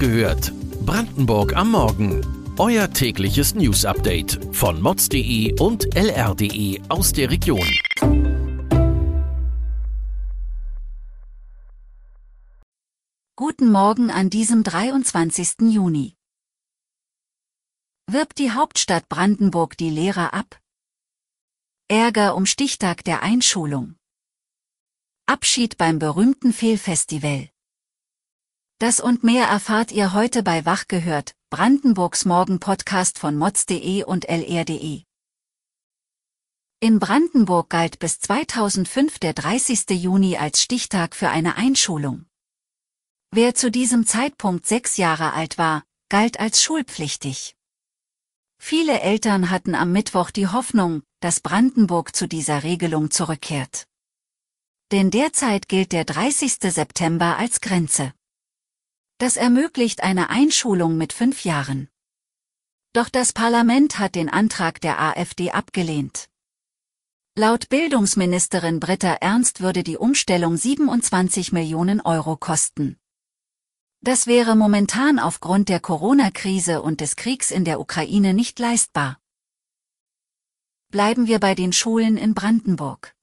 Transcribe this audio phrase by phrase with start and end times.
[0.00, 0.52] gehört.
[0.86, 2.24] Brandenburg am Morgen.
[2.58, 7.68] Euer tägliches News-Update von mods.de und lr.de aus der Region.
[13.36, 15.68] Guten Morgen an diesem 23.
[15.70, 16.16] Juni.
[18.06, 20.58] Wirbt die Hauptstadt Brandenburg die Lehrer ab?
[21.88, 23.96] Ärger um Stichtag der Einschulung.
[25.26, 27.49] Abschied beim berühmten Fehlfestival.
[28.80, 35.02] Das und mehr erfahrt ihr heute bei Wach gehört, Brandenburgs Morgen-Podcast von mods.de und lr.de.
[36.80, 39.90] In Brandenburg galt bis 2005 der 30.
[39.90, 42.24] Juni als Stichtag für eine Einschulung.
[43.30, 47.56] Wer zu diesem Zeitpunkt sechs Jahre alt war, galt als schulpflichtig.
[48.58, 53.84] Viele Eltern hatten am Mittwoch die Hoffnung, dass Brandenburg zu dieser Regelung zurückkehrt.
[54.90, 56.60] Denn derzeit gilt der 30.
[56.62, 58.14] September als Grenze.
[59.20, 61.90] Das ermöglicht eine Einschulung mit fünf Jahren.
[62.94, 66.30] Doch das Parlament hat den Antrag der AfD abgelehnt.
[67.36, 72.96] Laut Bildungsministerin Britta Ernst würde die Umstellung 27 Millionen Euro kosten.
[74.00, 79.20] Das wäre momentan aufgrund der Corona-Krise und des Kriegs in der Ukraine nicht leistbar.
[80.88, 83.14] Bleiben wir bei den Schulen in Brandenburg.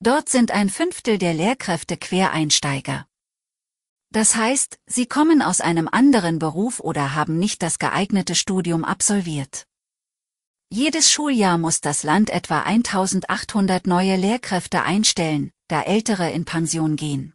[0.00, 3.06] Dort sind ein Fünftel der Lehrkräfte Quereinsteiger.
[4.16, 9.66] Das heißt, sie kommen aus einem anderen Beruf oder haben nicht das geeignete Studium absolviert.
[10.70, 17.34] Jedes Schuljahr muss das Land etwa 1800 neue Lehrkräfte einstellen, da ältere in Pension gehen.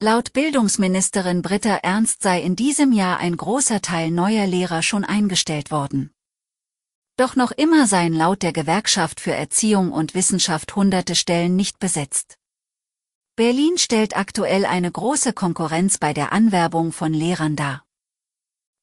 [0.00, 5.70] Laut Bildungsministerin Britta Ernst sei in diesem Jahr ein großer Teil neuer Lehrer schon eingestellt
[5.70, 6.10] worden.
[7.18, 12.38] Doch noch immer seien laut der Gewerkschaft für Erziehung und Wissenschaft hunderte Stellen nicht besetzt.
[13.36, 17.84] Berlin stellt aktuell eine große Konkurrenz bei der Anwerbung von Lehrern dar.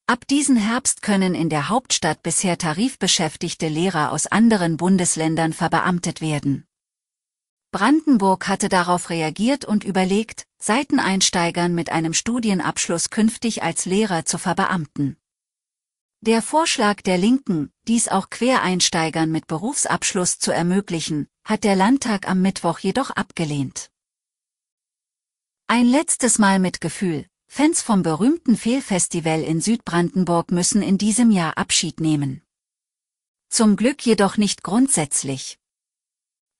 [0.06, 6.68] Ab diesen Herbst können in der Hauptstadt bisher tarifbeschäftigte Lehrer aus anderen Bundesländern verbeamtet werden.
[7.72, 15.16] Brandenburg hatte darauf reagiert und überlegt, Seiteneinsteigern mit einem Studienabschluss künftig als Lehrer zu verbeamten.
[16.20, 22.40] Der Vorschlag der Linken, dies auch Quereinsteigern mit Berufsabschluss zu ermöglichen, hat der Landtag am
[22.40, 23.90] Mittwoch jedoch abgelehnt.
[25.66, 31.56] Ein letztes Mal mit Gefühl, Fans vom berühmten Fehlfestival in Südbrandenburg müssen in diesem Jahr
[31.56, 32.42] Abschied nehmen.
[33.48, 35.58] Zum Glück jedoch nicht grundsätzlich.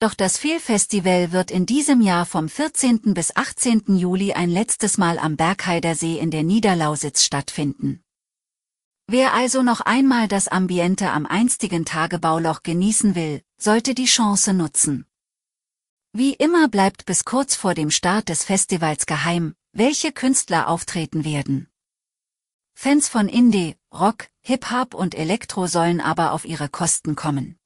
[0.00, 3.12] Doch das Fehlfestival wird in diesem Jahr vom 14.
[3.12, 3.98] bis 18.
[3.98, 8.02] Juli ein letztes Mal am Bergheider See in der Niederlausitz stattfinden.
[9.06, 15.06] Wer also noch einmal das Ambiente am einstigen Tagebauluch genießen will, sollte die Chance nutzen.
[16.16, 21.68] Wie immer bleibt bis kurz vor dem Start des Festivals geheim, welche Künstler auftreten werden.
[22.72, 27.58] Fans von Indie, Rock, Hip-Hop und Elektro sollen aber auf ihre Kosten kommen.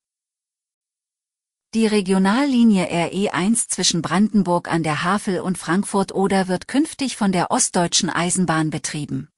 [1.75, 8.09] Die Regionallinie RE1 zwischen Brandenburg an der Havel und Frankfurt-Oder wird künftig von der Ostdeutschen
[8.09, 9.29] Eisenbahn betrieben.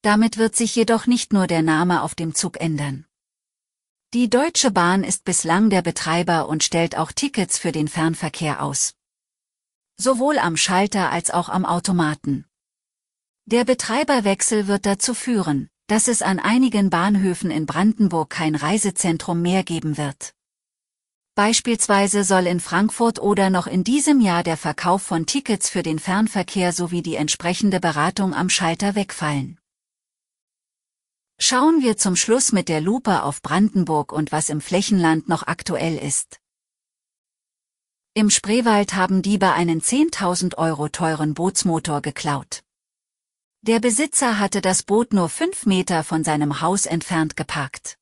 [0.00, 3.05] Damit wird sich jedoch nicht nur der Name auf dem Zug ändern.
[4.16, 8.94] Die Deutsche Bahn ist bislang der Betreiber und stellt auch Tickets für den Fernverkehr aus.
[9.98, 12.46] Sowohl am Schalter als auch am Automaten.
[13.44, 19.64] Der Betreiberwechsel wird dazu führen, dass es an einigen Bahnhöfen in Brandenburg kein Reisezentrum mehr
[19.64, 20.32] geben wird.
[21.34, 25.98] Beispielsweise soll in Frankfurt oder noch in diesem Jahr der Verkauf von Tickets für den
[25.98, 29.58] Fernverkehr sowie die entsprechende Beratung am Schalter wegfallen.
[31.38, 35.98] Schauen wir zum Schluss mit der Lupe auf Brandenburg und was im Flächenland noch aktuell
[35.98, 36.40] ist.
[38.14, 42.62] Im Spreewald haben Diebe einen 10.000 Euro teuren Bootsmotor geklaut.
[43.60, 47.98] Der Besitzer hatte das Boot nur fünf Meter von seinem Haus entfernt geparkt.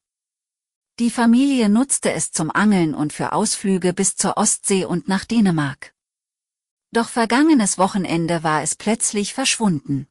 [1.00, 5.93] Die Familie nutzte es zum Angeln und für Ausflüge bis zur Ostsee und nach Dänemark.
[6.93, 10.06] Doch vergangenes Wochenende war es plötzlich verschwunden.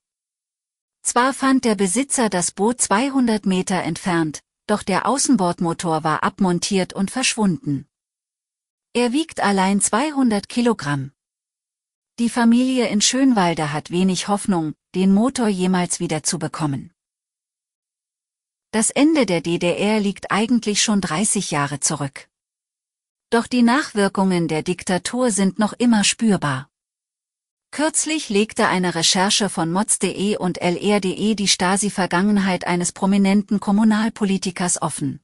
[1.04, 7.12] Zwar fand der Besitzer das Boot 200 Meter entfernt, doch der Außenbordmotor war abmontiert und
[7.12, 7.88] verschwunden.
[8.94, 11.12] Er wiegt allein 200 Kilogramm.
[12.20, 16.94] Die Familie in Schönwalde hat wenig Hoffnung, den Motor jemals wieder zu bekommen.
[18.72, 22.30] Das Ende der DDR liegt eigentlich schon 30 Jahre zurück.
[23.30, 26.70] Doch die Nachwirkungen der Diktatur sind noch immer spürbar.
[27.74, 35.22] Kürzlich legte eine Recherche von mods.de und lr.de die Stasi-Vergangenheit eines prominenten Kommunalpolitikers offen.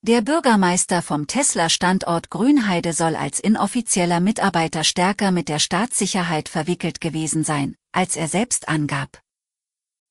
[0.00, 7.42] Der Bürgermeister vom Tesla-Standort Grünheide soll als inoffizieller Mitarbeiter stärker mit der Staatssicherheit verwickelt gewesen
[7.42, 9.20] sein, als er selbst angab.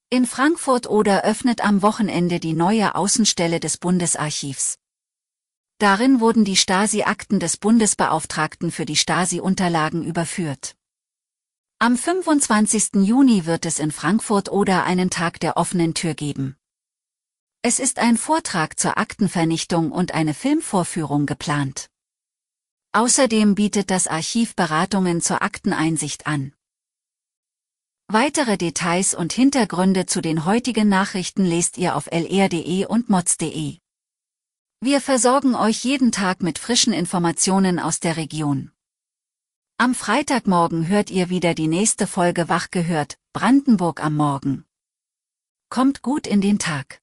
[0.09, 4.77] In Frankfurt oder öffnet am Wochenende die neue Außenstelle des Bundesarchivs.
[5.77, 10.75] Darin wurden die Stasi-Akten des Bundesbeauftragten für die Stasi-Unterlagen überführt.
[11.81, 13.05] Am 25.
[13.05, 16.57] Juni wird es in Frankfurt oder einen Tag der offenen Tür geben.
[17.61, 21.89] Es ist ein Vortrag zur Aktenvernichtung und eine Filmvorführung geplant.
[22.91, 26.53] Außerdem bietet das Archiv Beratungen zur Akteneinsicht an.
[28.09, 33.77] Weitere Details und Hintergründe zu den heutigen Nachrichten lest ihr auf lr.de und mods.de.
[34.81, 38.73] Wir versorgen euch jeden Tag mit frischen Informationen aus der Region.
[39.81, 44.65] Am Freitagmorgen hört ihr wieder die nächste Folge Wach gehört, Brandenburg am Morgen.
[45.69, 46.99] Kommt gut in den Tag.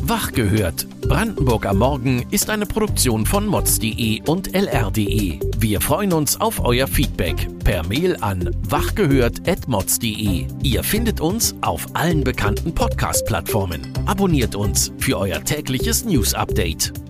[0.00, 0.86] Wach gehört.
[1.02, 5.38] Brandenburg am Morgen ist eine Produktion von mods.de und lr.de.
[5.58, 10.46] Wir freuen uns auf euer Feedback per Mail an wachgehört.mods.de.
[10.62, 13.92] Ihr findet uns auf allen bekannten Podcast-Plattformen.
[14.06, 17.03] Abonniert uns für euer tägliches News-Update.